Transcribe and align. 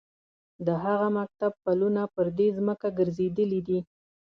د 0.65 0.67
هغه 0.83 1.07
مکتب 1.19 1.51
پلونه 1.63 2.01
پر 2.13 2.27
دې 2.37 2.47
ځمکه 2.57 2.87
ګرځېدلي 2.99 3.59
دي. 3.67 3.79